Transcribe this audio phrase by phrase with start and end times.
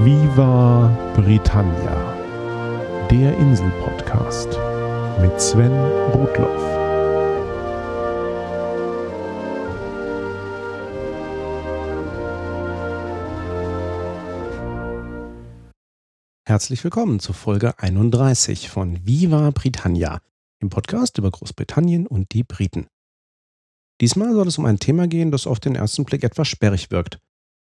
[0.00, 2.14] Viva Britannia,
[3.10, 4.48] der Insel-Podcast
[5.20, 5.72] mit Sven
[6.12, 6.62] Rudloff.
[16.46, 20.20] Herzlich willkommen zur Folge 31 von Viva Britannia,
[20.62, 22.86] dem Podcast über Großbritannien und die Briten.
[24.00, 27.18] Diesmal soll es um ein Thema gehen, das auf den ersten Blick etwas sperrig wirkt,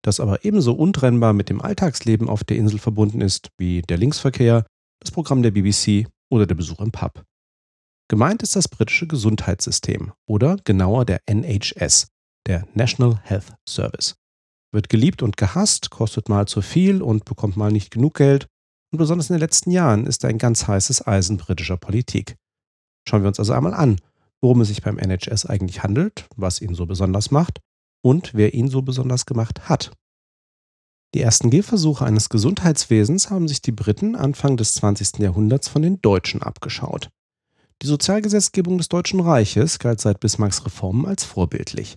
[0.02, 4.66] das aber ebenso untrennbar mit dem Alltagsleben auf der Insel verbunden ist wie der Linksverkehr,
[5.00, 7.24] das Programm der BBC oder der Besuch im Pub.
[8.08, 12.08] Gemeint ist das britische Gesundheitssystem oder genauer der NHS,
[12.46, 14.14] der National Health Service.
[14.72, 18.46] Wird geliebt und gehasst, kostet mal zu viel und bekommt mal nicht genug Geld
[18.92, 22.36] und besonders in den letzten Jahren ist er ein ganz heißes Eisen britischer Politik.
[23.06, 24.00] Schauen wir uns also einmal an,
[24.40, 27.60] worum es sich beim NHS eigentlich handelt, was ihn so besonders macht
[28.02, 29.92] und wer ihn so besonders gemacht hat.
[31.14, 35.18] Die ersten Gehversuche eines Gesundheitswesens haben sich die Briten Anfang des 20.
[35.18, 37.08] Jahrhunderts von den Deutschen abgeschaut.
[37.80, 41.96] Die Sozialgesetzgebung des Deutschen Reiches galt seit Bismarcks Reformen als vorbildlich.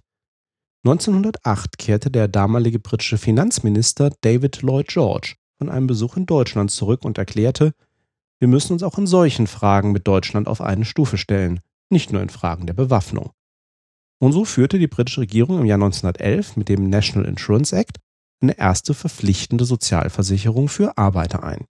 [0.85, 7.03] 1908 kehrte der damalige britische Finanzminister David Lloyd George von einem Besuch in Deutschland zurück
[7.03, 7.73] und erklärte,
[8.39, 11.59] wir müssen uns auch in solchen Fragen mit Deutschland auf eine Stufe stellen
[11.91, 13.31] nicht nur in Fragen der Bewaffnung.
[14.21, 17.97] Und so führte die britische Regierung im Jahr 1911 mit dem National Insurance Act
[18.39, 21.65] eine erste verpflichtende Sozialversicherung für Arbeiter ein.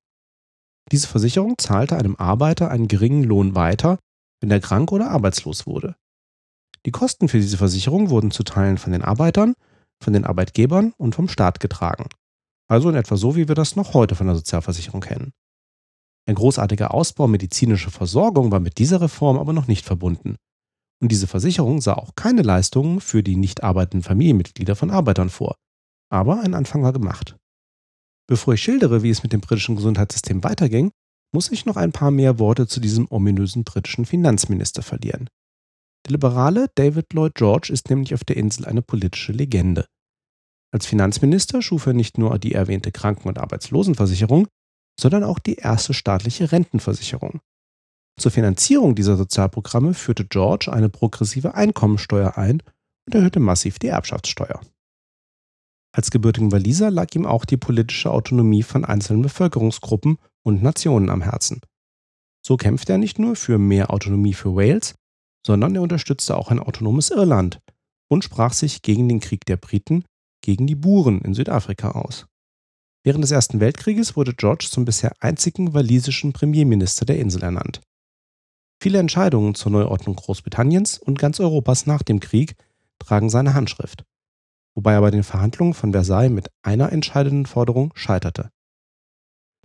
[0.91, 3.99] Diese Versicherung zahlte einem Arbeiter einen geringen Lohn weiter,
[4.41, 5.95] wenn er krank oder arbeitslos wurde.
[6.85, 9.53] Die Kosten für diese Versicherung wurden zu Teilen von den Arbeitern,
[10.03, 12.09] von den Arbeitgebern und vom Staat getragen.
[12.67, 15.31] Also in etwa so, wie wir das noch heute von der Sozialversicherung kennen.
[16.27, 20.35] Ein großartiger Ausbau medizinischer Versorgung war mit dieser Reform aber noch nicht verbunden.
[21.01, 25.55] Und diese Versicherung sah auch keine Leistungen für die nicht arbeitenden Familienmitglieder von Arbeitern vor.
[26.09, 27.35] Aber ein Anfang war gemacht.
[28.27, 30.91] Bevor ich schildere, wie es mit dem britischen Gesundheitssystem weiterging,
[31.33, 35.27] muss ich noch ein paar mehr Worte zu diesem ominösen britischen Finanzminister verlieren.
[36.05, 39.85] Der liberale David Lloyd George ist nämlich auf der Insel eine politische Legende.
[40.73, 44.47] Als Finanzminister schuf er nicht nur die erwähnte Kranken- und Arbeitslosenversicherung,
[44.99, 47.41] sondern auch die erste staatliche Rentenversicherung.
[48.19, 52.61] Zur Finanzierung dieser Sozialprogramme führte George eine progressive Einkommensteuer ein
[53.05, 54.61] und erhöhte massiv die Erbschaftssteuer.
[55.93, 61.21] Als gebürtigen Waliser lag ihm auch die politische Autonomie von einzelnen Bevölkerungsgruppen und Nationen am
[61.21, 61.61] Herzen.
[62.45, 64.95] So kämpfte er nicht nur für mehr Autonomie für Wales,
[65.45, 67.59] sondern er unterstützte auch ein autonomes Irland
[68.09, 70.05] und sprach sich gegen den Krieg der Briten
[70.43, 72.25] gegen die Buren in Südafrika aus.
[73.03, 77.81] Während des Ersten Weltkrieges wurde George zum bisher einzigen walisischen Premierminister der Insel ernannt.
[78.81, 82.55] Viele Entscheidungen zur Neuordnung Großbritanniens und ganz Europas nach dem Krieg
[82.97, 84.05] tragen seine Handschrift,
[84.73, 88.49] wobei er bei den Verhandlungen von Versailles mit einer entscheidenden Forderung scheiterte.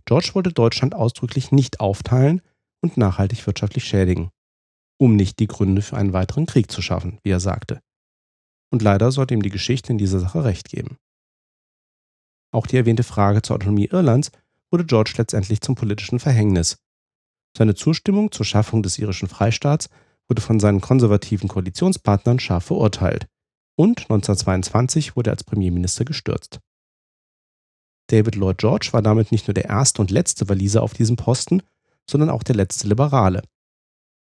[0.05, 2.43] George wollte Deutschland ausdrücklich nicht aufteilen
[2.83, 4.33] und nachhaltig wirtschaftlich schädigen,
[4.99, 7.81] um nicht die Gründe für einen weiteren Krieg zu schaffen, wie er sagte.
[8.71, 10.99] Und leider sollte ihm die Geschichte in dieser Sache recht geben.
[12.53, 14.31] Auch die erwähnte Frage zur Autonomie Irlands
[14.71, 16.77] wurde George letztendlich zum politischen Verhängnis.
[17.57, 19.89] Seine Zustimmung zur Schaffung des irischen Freistaats
[20.29, 23.29] wurde von seinen konservativen Koalitionspartnern scharf verurteilt
[23.79, 26.61] und 1922 wurde er als Premierminister gestürzt.
[28.09, 31.63] David Lloyd George war damit nicht nur der erste und letzte Waliser auf diesem Posten,
[32.09, 33.41] sondern auch der letzte Liberale.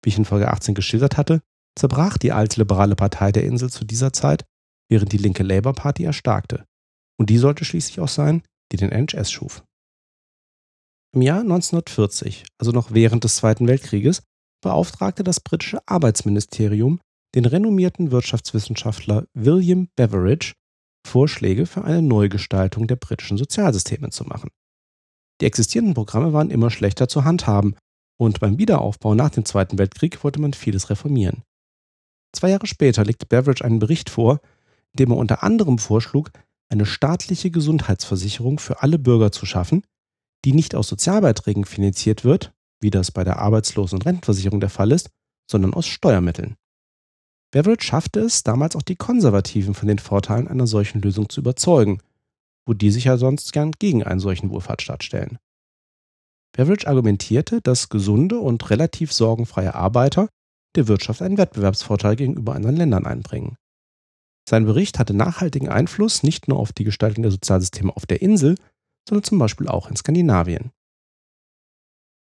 [0.03, 1.43] Wie ich in Folge 18 geschildert hatte,
[1.79, 4.47] zerbrach die alte liberale Partei der Insel zu dieser Zeit,
[4.89, 6.65] während die linke Labour Party erstarkte.
[7.19, 9.63] Und die sollte schließlich auch sein, die den NHS schuf.
[11.15, 14.23] Im Jahr 1940, also noch während des Zweiten Weltkrieges,
[14.63, 17.01] beauftragte das britische Arbeitsministerium
[17.35, 20.55] den renommierten Wirtschaftswissenschaftler William Beveridge,
[21.07, 24.51] Vorschläge für eine Neugestaltung der britischen Sozialsysteme zu machen.
[25.41, 27.77] Die existierenden Programme waren immer schlechter zu handhaben
[28.19, 31.43] und beim Wiederaufbau nach dem Zweiten Weltkrieg wollte man vieles reformieren.
[32.35, 34.41] Zwei Jahre später legte Beveridge einen Bericht vor,
[34.93, 36.31] in dem er unter anderem vorschlug,
[36.71, 39.83] eine staatliche Gesundheitsversicherung für alle Bürger zu schaffen,
[40.45, 44.93] die nicht aus Sozialbeiträgen finanziert wird, wie das bei der Arbeitslosen- und Rentenversicherung der Fall
[44.93, 45.11] ist,
[45.51, 46.57] sondern aus Steuermitteln.
[47.51, 52.01] Beveridge schaffte es, damals auch die Konservativen von den Vorteilen einer solchen Lösung zu überzeugen,
[52.67, 55.39] wo die sich ja sonst gern gegen einen solchen Wohlfahrtsstaat stellen.
[56.53, 60.29] Beveridge argumentierte, dass gesunde und relativ sorgenfreie Arbeiter
[60.77, 63.57] der Wirtschaft einen Wettbewerbsvorteil gegenüber anderen Ländern einbringen.
[64.49, 68.57] Sein Bericht hatte nachhaltigen Einfluss nicht nur auf die Gestaltung der Sozialsysteme auf der Insel,
[69.09, 70.71] sondern zum Beispiel auch in Skandinavien.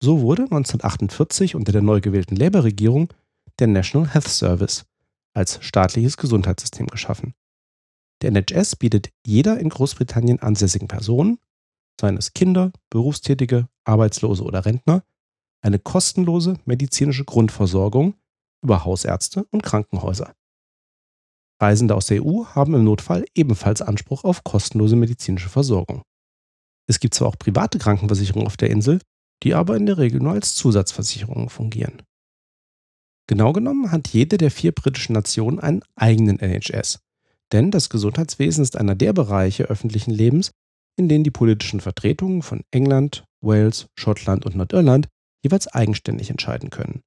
[0.02, 3.14] So wurde 1948 unter der neu gewählten Labour-Regierung
[3.60, 4.86] der National Health Service
[5.34, 7.34] als staatliches Gesundheitssystem geschaffen.
[8.22, 11.40] Der NHS bietet jeder in Großbritannien ansässigen Person,
[12.00, 15.04] seien es Kinder, Berufstätige, Arbeitslose oder Rentner,
[15.62, 18.16] eine kostenlose medizinische Grundversorgung
[18.62, 20.34] über Hausärzte und Krankenhäuser.
[21.62, 26.04] Reisende aus der EU haben im Notfall ebenfalls Anspruch auf kostenlose medizinische Versorgung.
[26.88, 29.00] Es gibt zwar auch private Krankenversicherungen auf der Insel,
[29.44, 32.02] die aber in der Regel nur als Zusatzversicherungen fungieren.
[33.28, 37.00] Genau genommen hat jede der vier britischen Nationen einen eigenen NHS,
[37.52, 40.52] denn das Gesundheitswesen ist einer der Bereiche öffentlichen Lebens,
[40.98, 45.08] in denen die politischen Vertretungen von England, Wales, Schottland und Nordirland
[45.44, 47.02] jeweils eigenständig entscheiden können.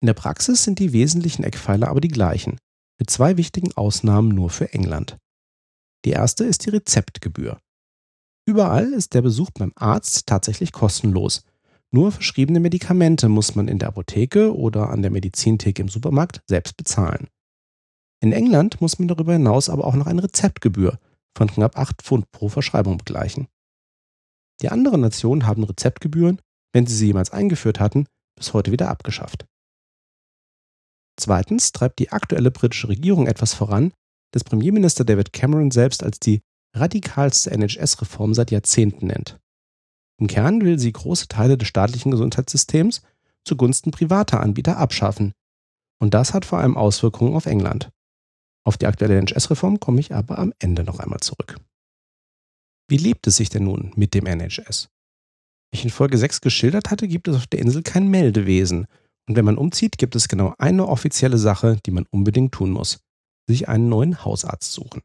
[0.00, 2.58] In der Praxis sind die wesentlichen Eckpfeiler aber die gleichen,
[2.98, 5.16] mit zwei wichtigen Ausnahmen nur für England.
[6.04, 7.60] Die erste ist die Rezeptgebühr.
[8.44, 11.44] Überall ist der Besuch beim Arzt tatsächlich kostenlos.
[11.92, 16.76] Nur verschriebene Medikamente muss man in der Apotheke oder an der Medizintheke im Supermarkt selbst
[16.76, 17.28] bezahlen.
[18.20, 20.98] In England muss man darüber hinaus aber auch noch eine Rezeptgebühr
[21.36, 23.48] von knapp 8 Pfund pro Verschreibung begleichen.
[24.60, 26.40] Die anderen Nationen haben Rezeptgebühren,
[26.72, 28.06] wenn sie sie jemals eingeführt hatten,
[28.36, 29.46] bis heute wieder abgeschafft.
[31.18, 33.92] Zweitens treibt die aktuelle britische Regierung etwas voran,
[34.32, 36.40] das Premierminister David Cameron selbst als die
[36.74, 39.38] radikalste NHS-Reform seit Jahrzehnten nennt.
[40.18, 43.02] Im Kern will sie große Teile des staatlichen Gesundheitssystems
[43.44, 45.32] zugunsten privater Anbieter abschaffen.
[46.00, 47.90] Und das hat vor allem Auswirkungen auf England.
[48.64, 51.58] Auf die aktuelle NHS-Reform komme ich aber am Ende noch einmal zurück.
[52.88, 54.88] Wie lebt es sich denn nun mit dem NHS?
[55.70, 58.86] Wie ich in Folge 6 geschildert hatte, gibt es auf der Insel kein Meldewesen.
[59.28, 63.00] Und wenn man umzieht, gibt es genau eine offizielle Sache, die man unbedingt tun muss.
[63.48, 65.02] Sich einen neuen Hausarzt suchen.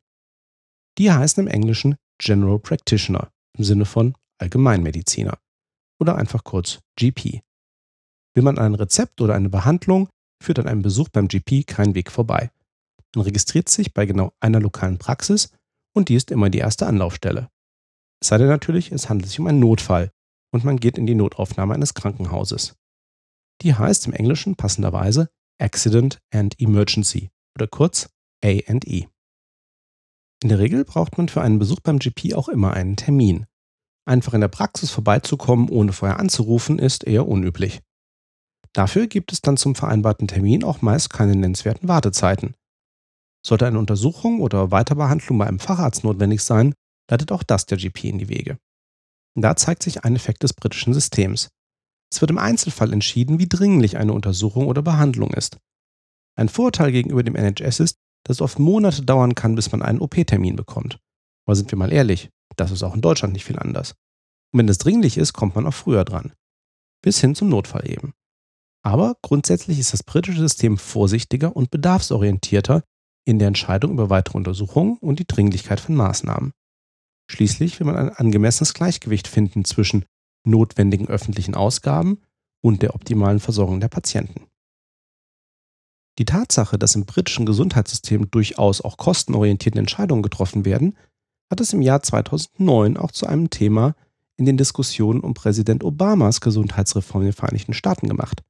[0.98, 5.38] Die heißen im Englischen General Practitioner im Sinne von Allgemeinmediziner
[6.00, 7.42] oder einfach kurz GP.
[8.36, 10.10] Will man ein Rezept oder eine Behandlung,
[10.44, 12.52] führt an einem Besuch beim GP kein Weg vorbei.
[13.16, 15.52] Man registriert sich bei genau einer lokalen Praxis
[15.96, 17.50] und die ist immer die erste Anlaufstelle.
[18.22, 20.12] Es sei denn natürlich, es handelt sich um einen Notfall
[20.52, 22.76] und man geht in die Notaufnahme eines Krankenhauses.
[23.62, 25.30] Die heißt im Englischen passenderweise
[25.60, 28.10] Accident and Emergency oder kurz
[28.44, 29.08] A&E.
[30.44, 33.48] In der Regel braucht man für einen Besuch beim GP auch immer einen Termin.
[34.06, 37.82] Einfach in der Praxis vorbeizukommen, ohne vorher anzurufen, ist eher unüblich.
[38.74, 42.54] Dafür gibt es dann zum vereinbarten Termin auch meist keine nennenswerten Wartezeiten.
[43.46, 46.74] Sollte eine Untersuchung oder Weiterbehandlung bei einem Facharzt notwendig sein,
[47.10, 48.58] leitet auch das der GP in die Wege.
[49.36, 51.50] Da zeigt sich ein Effekt des britischen Systems.
[52.12, 55.58] Es wird im Einzelfall entschieden, wie dringlich eine Untersuchung oder Behandlung ist.
[56.36, 57.98] Ein Vorteil gegenüber dem NHS ist,
[58.28, 61.00] dass es oft Monate dauern kann, bis man einen OP-Termin bekommt.
[61.46, 63.92] Aber sind wir mal ehrlich, das ist auch in Deutschland nicht viel anders.
[64.52, 66.34] Und wenn es dringlich ist, kommt man auch früher dran.
[67.02, 68.14] Bis hin zum Notfall eben.
[68.84, 72.84] Aber grundsätzlich ist das britische System vorsichtiger und bedarfsorientierter
[73.26, 76.54] in der Entscheidung über weitere Untersuchungen und die Dringlichkeit von Maßnahmen.
[77.30, 80.06] Schließlich will man ein angemessenes Gleichgewicht finden zwischen
[80.46, 82.22] notwendigen öffentlichen Ausgaben
[82.62, 84.48] und der optimalen Versorgung der Patienten.
[86.20, 90.98] Die Tatsache, dass im britischen Gesundheitssystem durchaus auch kostenorientierte Entscheidungen getroffen werden,
[91.50, 93.96] hat es im Jahr 2009 auch zu einem Thema
[94.36, 98.44] in den Diskussionen um Präsident Obamas Gesundheitsreform in den Vereinigten Staaten gemacht.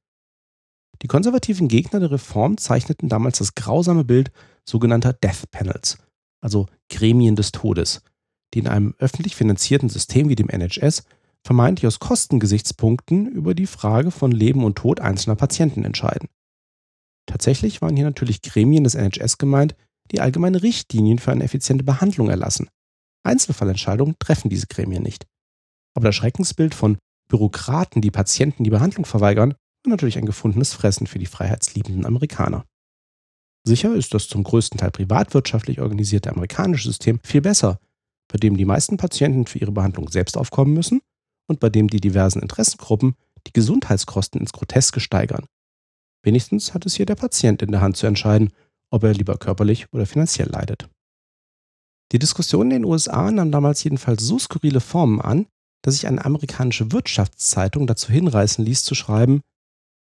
[1.02, 4.32] Die konservativen Gegner der Reform zeichneten damals das grausame Bild
[4.64, 5.98] sogenannter Death Panels,
[6.40, 8.02] also Gremien des Todes,
[8.54, 11.04] die in einem öffentlich finanzierten System wie dem NHS
[11.44, 16.28] vermeintlich aus Kostengesichtspunkten über die Frage von Leben und Tod einzelner Patienten entscheiden.
[17.28, 19.76] Tatsächlich waren hier natürlich Gremien des NHS gemeint,
[20.10, 22.68] die allgemeine Richtlinien für eine effiziente Behandlung erlassen.
[23.22, 25.26] Einzelfallentscheidungen treffen diese Gremien nicht.
[25.94, 26.96] Aber das Schreckensbild von
[27.28, 29.50] Bürokraten, die Patienten die Behandlung verweigern,
[29.84, 32.64] war natürlich ein gefundenes Fressen für die freiheitsliebenden Amerikaner.
[33.66, 37.78] Sicher ist das zum größten Teil privatwirtschaftlich organisierte amerikanische System viel besser,
[38.28, 41.02] bei dem die meisten Patienten für ihre Behandlung selbst aufkommen müssen
[41.46, 43.16] und bei dem die diversen Interessengruppen
[43.46, 45.44] die Gesundheitskosten ins Groteske steigern.
[46.22, 48.52] Wenigstens hat es hier der Patient in der Hand zu entscheiden,
[48.90, 50.88] ob er lieber körperlich oder finanziell leidet.
[52.12, 55.46] Die Diskussion in den USA nahm damals jedenfalls so skurrile Formen an,
[55.82, 59.42] dass sich eine amerikanische Wirtschaftszeitung dazu hinreißen ließ zu schreiben,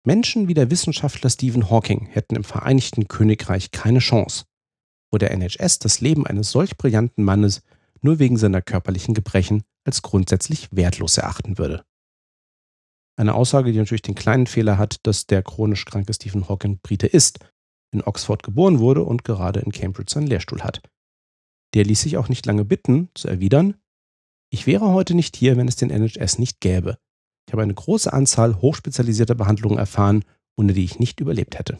[0.05, 4.45] Menschen wie der Wissenschaftler Stephen Hawking hätten im Vereinigten Königreich keine Chance,
[5.11, 7.63] wo der NHS das Leben eines solch brillanten Mannes
[8.01, 11.85] nur wegen seiner körperlichen Gebrechen als grundsätzlich wertlos erachten würde.
[13.19, 17.09] Eine Aussage, die natürlich den kleinen Fehler hat, dass der chronisch kranke Stephen Hawking Brite
[17.09, 17.41] ist,
[17.91, 20.83] in Oxford geboren wurde und gerade in Cambridge seinen Lehrstuhl hat.
[21.75, 23.75] Der ließ sich auch nicht lange bitten, zu erwidern,
[24.51, 26.97] ich wäre heute nicht hier, wenn es den NHS nicht gäbe.
[27.47, 30.25] Ich habe eine große Anzahl hochspezialisierter Behandlungen erfahren,
[30.57, 31.79] ohne die ich nicht überlebt hätte.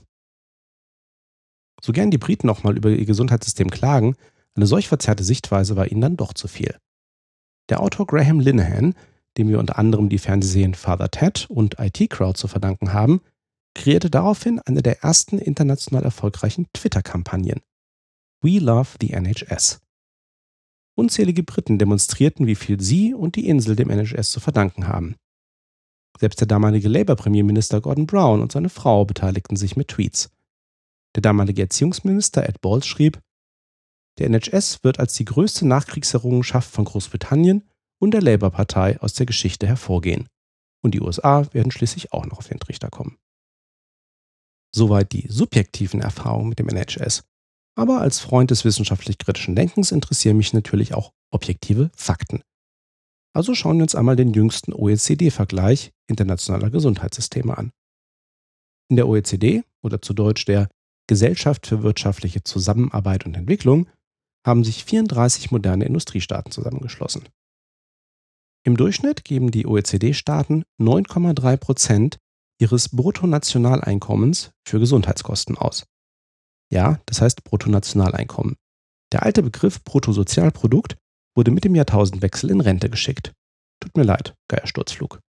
[1.81, 4.17] So gern die Briten auch mal über ihr Gesundheitssystem klagen,
[4.55, 6.77] eine solch verzerrte Sichtweise war ihnen dann doch zu viel.
[7.69, 8.95] Der Autor Graham Linehan,
[9.39, 13.23] dem wir unter anderem die Fernsehserien Father Ted und IT Crowd zu verdanken haben,
[13.75, 17.61] kreierte daraufhin eine der ersten international erfolgreichen Twitter-Kampagnen.
[18.43, 19.81] We Love the NHS.
[20.97, 25.15] Unzählige Briten demonstrierten, wie viel sie und die Insel dem NHS zu verdanken haben.
[26.19, 30.31] Selbst der damalige Labour-Premierminister Gordon Brown und seine Frau beteiligten sich mit Tweets.
[31.15, 33.21] Der damalige Erziehungsminister Ed Balls schrieb,
[34.19, 37.69] der NHS wird als die größte Nachkriegserrungenschaft von Großbritannien
[38.01, 40.29] und der Labour-Partei aus der Geschichte hervorgehen.
[40.83, 43.19] Und die USA werden schließlich auch noch auf den Trichter kommen.
[44.75, 47.25] Soweit die subjektiven Erfahrungen mit dem NHS.
[47.77, 52.43] Aber als Freund des wissenschaftlich-kritischen Denkens interessieren mich natürlich auch objektive Fakten.
[53.35, 57.73] Also schauen wir uns einmal den jüngsten OECD-Vergleich internationaler Gesundheitssysteme an.
[58.91, 60.69] In der OECD, oder zu Deutsch der
[61.07, 63.89] Gesellschaft für wirtschaftliche Zusammenarbeit und Entwicklung,
[64.47, 67.29] haben sich 34 moderne Industriestaaten zusammengeschlossen.
[68.65, 72.19] Im Durchschnitt geben die OECD-Staaten 9,3 Prozent
[72.61, 75.87] ihres Bruttonationaleinkommens für Gesundheitskosten aus.
[76.71, 78.57] Ja, das heißt Bruttonationaleinkommen.
[79.13, 80.97] Der alte Begriff Bruttosozialprodukt
[81.35, 83.33] wurde mit dem Jahrtausendwechsel in Rente geschickt.
[83.81, 85.21] Tut mir leid, Geiersturzflug.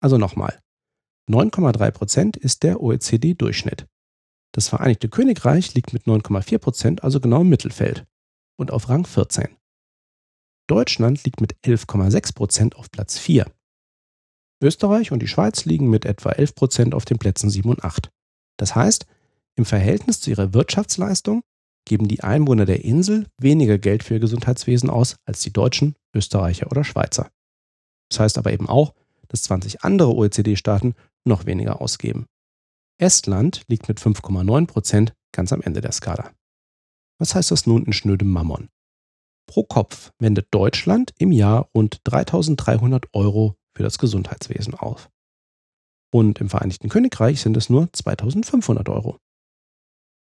[0.00, 0.60] Also nochmal.
[1.28, 3.86] 9,3 Prozent ist der OECD-Durchschnitt.
[4.52, 8.04] Das Vereinigte Königreich liegt mit 9,4 Prozent also genau im Mittelfeld
[8.58, 9.56] und auf Rang 14.
[10.70, 13.44] Deutschland liegt mit 11,6 Prozent auf Platz 4.
[14.62, 18.08] Österreich und die Schweiz liegen mit etwa 11 Prozent auf den Plätzen 7 und 8.
[18.56, 19.06] Das heißt,
[19.56, 21.42] im Verhältnis zu ihrer Wirtschaftsleistung
[21.84, 26.70] geben die Einwohner der Insel weniger Geld für ihr Gesundheitswesen aus als die Deutschen, Österreicher
[26.70, 27.32] oder Schweizer.
[28.08, 28.94] Das heißt aber eben auch,
[29.26, 32.26] dass 20 andere OECD-Staaten noch weniger ausgeben.
[33.00, 36.30] Estland liegt mit 5,9 Prozent ganz am Ende der Skala.
[37.18, 38.68] Was heißt das nun in schnödem Mammon?
[39.50, 45.10] Pro Kopf wendet Deutschland im Jahr rund 3300 Euro für das Gesundheitswesen auf.
[46.12, 49.18] Und im Vereinigten Königreich sind es nur 2500 Euro.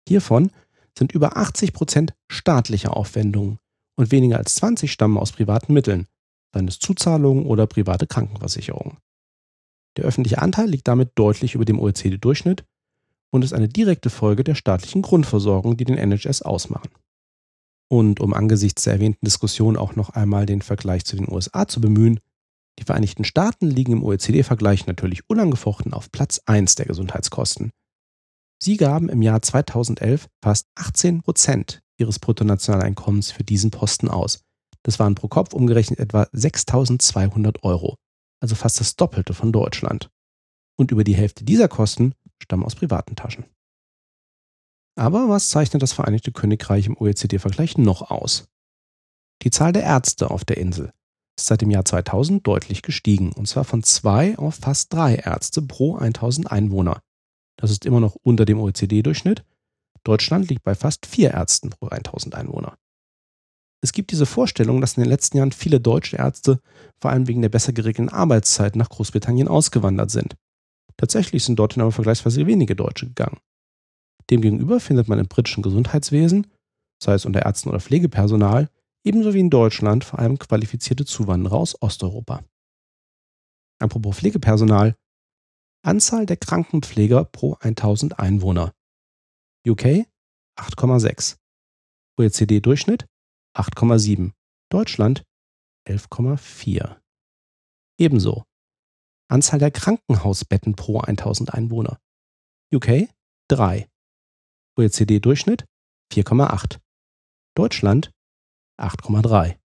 [0.08, 0.50] Hiervon
[0.98, 3.60] sind über 80 Prozent staatliche Aufwendungen
[3.94, 6.08] und weniger als 20 stammen aus privaten Mitteln,
[6.52, 8.98] seien es Zuzahlungen oder private Krankenversicherungen.
[9.96, 12.64] Der öffentliche Anteil liegt damit deutlich über dem OECD-Durchschnitt
[13.30, 16.90] und ist eine direkte Folge der staatlichen Grundversorgung, die den NHS ausmachen.
[17.90, 21.80] Und um angesichts der erwähnten Diskussion auch noch einmal den Vergleich zu den USA zu
[21.80, 22.20] bemühen,
[22.78, 27.70] die Vereinigten Staaten liegen im OECD-Vergleich natürlich unangefochten auf Platz 1 der Gesundheitskosten.
[28.60, 34.40] Sie gaben im Jahr 2011 fast 18 Prozent ihres Bruttonationaleinkommens für diesen Posten aus.
[34.82, 37.96] Das waren pro Kopf umgerechnet etwa 6.200 Euro,
[38.40, 40.10] also fast das Doppelte von Deutschland.
[40.76, 43.44] Und über die Hälfte dieser Kosten stammen aus privaten Taschen.
[44.96, 48.48] Aber was zeichnet das Vereinigte Königreich im OECD-Vergleich noch aus?
[49.42, 50.92] Die Zahl der Ärzte auf der Insel
[51.36, 55.62] ist seit dem Jahr 2000 deutlich gestiegen, und zwar von zwei auf fast drei Ärzte
[55.62, 57.00] pro 1000 Einwohner.
[57.56, 59.44] Das ist immer noch unter dem OECD-Durchschnitt.
[60.04, 62.76] Deutschland liegt bei fast vier Ärzten pro 1000 Einwohner.
[63.80, 66.60] Es gibt diese Vorstellung, dass in den letzten Jahren viele deutsche Ärzte
[67.00, 70.36] vor allem wegen der besser geregelten Arbeitszeit nach Großbritannien ausgewandert sind.
[70.96, 73.38] Tatsächlich sind dorthin aber vergleichsweise wenige Deutsche gegangen.
[74.30, 76.46] Demgegenüber findet man im britischen Gesundheitswesen,
[77.02, 78.70] sei es unter Ärzten oder Pflegepersonal,
[79.04, 82.44] ebenso wie in Deutschland vor allem qualifizierte Zuwanderer aus Osteuropa.
[83.78, 84.96] Apropos Pflegepersonal.
[85.84, 88.72] Anzahl der Krankenpfleger pro 1000 Einwohner.
[89.66, 90.06] UK
[90.58, 91.36] 8,6.
[92.18, 93.06] OECD-Durchschnitt
[93.54, 94.32] 8,7.
[94.70, 95.24] Deutschland
[95.86, 96.96] 11,4.
[97.98, 98.44] Ebenso.
[99.28, 102.00] Anzahl der Krankenhausbetten pro 1000 Einwohner.
[102.72, 103.08] UK
[103.48, 103.88] 3.
[104.76, 105.64] OECD-Durchschnitt
[106.12, 106.78] 4,8.
[107.54, 108.10] Deutschland
[108.78, 109.56] 8,3.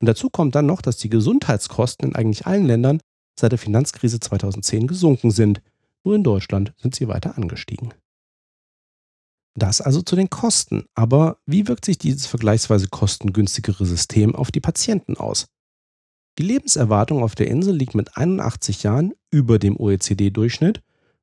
[0.00, 3.00] Und dazu kommt dann noch, dass die Gesundheitskosten in eigentlich allen Ländern
[3.38, 5.62] seit der Finanzkrise 2010 gesunken sind.
[6.04, 7.92] Nur in Deutschland sind sie weiter angestiegen.
[9.54, 10.86] Das also zu den Kosten.
[10.94, 15.46] Aber wie wirkt sich dieses vergleichsweise kostengünstigere System auf die Patienten aus?
[16.38, 20.80] Die Lebenserwartung auf der Insel liegt mit 81 Jahren über dem OECD-Durchschnitt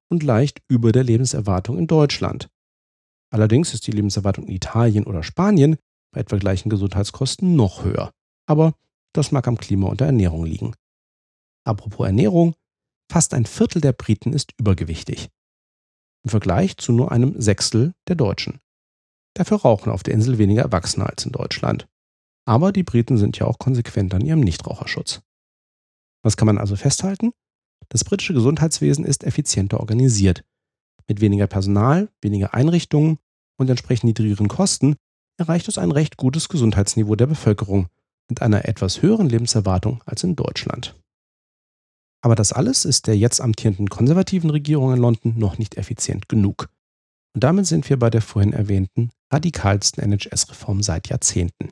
[0.09, 2.49] und leicht über der Lebenserwartung in Deutschland.
[3.29, 5.77] Allerdings ist die Lebenserwartung in Italien oder Spanien
[6.11, 8.11] bei etwa gleichen Gesundheitskosten noch höher.
[8.45, 8.73] Aber
[9.13, 10.73] das mag am Klima und der Ernährung liegen.
[11.65, 12.55] Apropos Ernährung,
[13.11, 15.29] fast ein Viertel der Briten ist übergewichtig.
[16.23, 18.59] Im Vergleich zu nur einem Sechstel der Deutschen.
[19.33, 21.87] Dafür rauchen auf der Insel weniger Erwachsene als in Deutschland.
[22.45, 25.21] Aber die Briten sind ja auch konsequent an ihrem Nichtraucherschutz.
[26.23, 27.33] Was kann man also festhalten?
[27.89, 30.43] Das britische Gesundheitswesen ist effizienter organisiert.
[31.07, 33.17] Mit weniger Personal, weniger Einrichtungen
[33.57, 34.95] und entsprechend niedrigeren Kosten
[35.37, 37.87] erreicht es ein recht gutes Gesundheitsniveau der Bevölkerung,
[38.29, 40.95] mit einer etwas höheren Lebenserwartung als in Deutschland.
[42.21, 46.69] Aber das alles ist der jetzt amtierenden konservativen Regierung in London noch nicht effizient genug.
[47.33, 51.71] Und damit sind wir bei der vorhin erwähnten radikalsten NHS-Reform seit Jahrzehnten.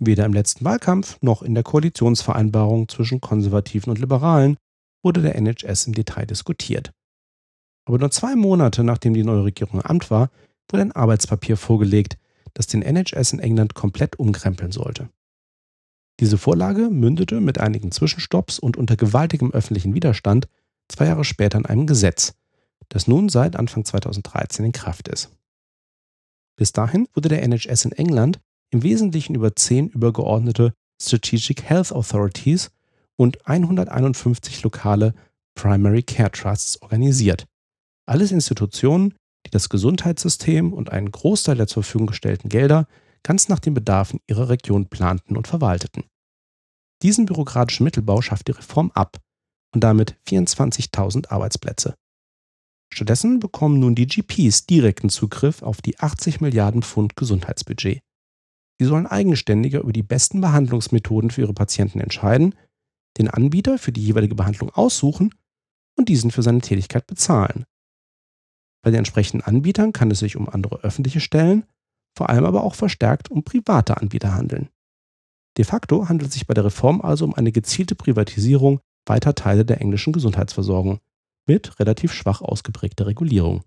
[0.00, 4.56] Weder im letzten Wahlkampf noch in der Koalitionsvereinbarung zwischen Konservativen und Liberalen
[5.04, 6.92] wurde der NHS im Detail diskutiert.
[7.86, 10.30] Aber nur zwei Monate nachdem die neue Regierung im Amt war,
[10.70, 12.16] wurde ein Arbeitspapier vorgelegt,
[12.54, 15.10] das den NHS in England komplett umkrempeln sollte.
[16.20, 20.48] Diese Vorlage mündete mit einigen Zwischenstopps und unter gewaltigem öffentlichen Widerstand
[20.88, 22.34] zwei Jahre später in einem Gesetz,
[22.88, 25.30] das nun seit Anfang 2013 in Kraft ist.
[26.56, 32.70] Bis dahin wurde der NHS in England im Wesentlichen über zehn übergeordnete Strategic Health Authorities
[33.16, 35.14] und 151 lokale
[35.54, 37.46] Primary Care Trusts organisiert.
[38.06, 39.14] Alles Institutionen,
[39.46, 42.86] die das Gesundheitssystem und einen Großteil der zur Verfügung gestellten Gelder
[43.22, 46.04] ganz nach den Bedarfen ihrer Region planten und verwalteten.
[47.02, 49.18] Diesen bürokratischen Mittelbau schafft die Reform ab
[49.74, 51.94] und damit 24.000 Arbeitsplätze.
[52.92, 58.00] Stattdessen bekommen nun die GPs direkten Zugriff auf die 80 Milliarden Pfund Gesundheitsbudget.
[58.78, 62.54] Sie sollen eigenständiger über die besten Behandlungsmethoden für ihre Patienten entscheiden,
[63.18, 65.34] den Anbieter für die jeweilige Behandlung aussuchen
[65.96, 67.64] und diesen für seine Tätigkeit bezahlen.
[68.82, 71.64] Bei den entsprechenden Anbietern kann es sich um andere öffentliche Stellen,
[72.16, 74.68] vor allem aber auch verstärkt um private Anbieter handeln.
[75.56, 79.64] De facto handelt es sich bei der Reform also um eine gezielte Privatisierung weiter Teile
[79.64, 81.00] der englischen Gesundheitsversorgung
[81.46, 83.64] mit relativ schwach ausgeprägter Regulierung.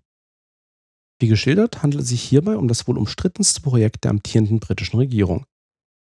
[1.20, 5.46] Wie geschildert handelt es sich hierbei um das wohl umstrittenste Projekt der amtierenden britischen Regierung.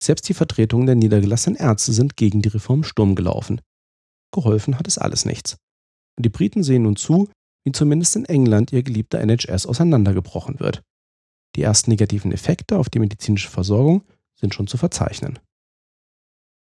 [0.02, 3.62] Selbst die Vertretungen der niedergelassenen Ärzte sind gegen die Reform Sturm gelaufen.
[4.32, 5.58] Geholfen hat es alles nichts.
[6.18, 7.30] Und die Briten sehen nun zu,
[7.66, 10.82] wie zumindest in England ihr geliebter NHS auseinandergebrochen wird.
[11.56, 14.04] Die ersten negativen Effekte auf die medizinische Versorgung
[14.40, 15.40] sind schon zu verzeichnen.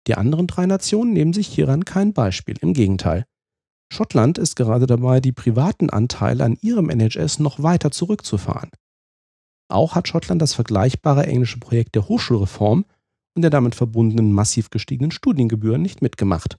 [0.07, 3.25] Die anderen drei Nationen nehmen sich hieran kein Beispiel, im Gegenteil.
[3.91, 8.71] Schottland ist gerade dabei, die privaten Anteile an ihrem NHS noch weiter zurückzufahren.
[9.69, 12.85] Auch hat Schottland das vergleichbare englische Projekt der Hochschulreform
[13.35, 16.57] und der damit verbundenen massiv gestiegenen Studiengebühren nicht mitgemacht.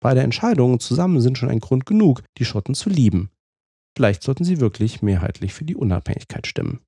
[0.00, 3.30] Beide Entscheidungen zusammen sind schon ein Grund genug, die Schotten zu lieben.
[3.96, 6.80] Vielleicht sollten sie wirklich mehrheitlich für die Unabhängigkeit stimmen.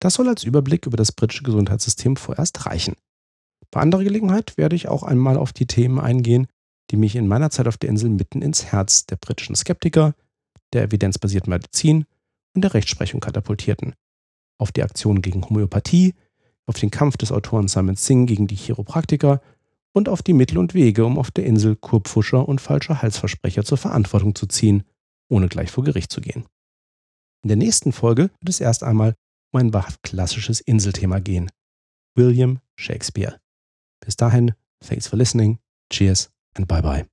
[0.00, 2.96] Das soll als Überblick über das britische Gesundheitssystem vorerst reichen.
[3.70, 6.48] Bei anderer Gelegenheit werde ich auch einmal auf die Themen eingehen,
[6.90, 10.14] die mich in meiner Zeit auf der Insel mitten ins Herz der britischen Skeptiker,
[10.72, 12.04] der evidenzbasierten Medizin
[12.54, 13.94] und der Rechtsprechung katapultierten.
[14.58, 16.14] Auf die Aktion gegen Homöopathie,
[16.66, 19.40] auf den Kampf des Autoren Simon Singh gegen die Chiropraktiker
[19.92, 23.78] und auf die Mittel und Wege, um auf der Insel Kurpfuscher und falsche Halsversprecher zur
[23.78, 24.84] Verantwortung zu ziehen,
[25.28, 26.46] ohne gleich vor Gericht zu gehen.
[27.42, 29.14] In der nächsten Folge wird es erst einmal
[29.52, 31.50] um ein wahrhaft klassisches Inselthema gehen.
[32.14, 33.38] William Shakespeare.
[34.00, 35.58] Bis dahin, thanks for listening,
[35.90, 37.06] cheers and bye bye.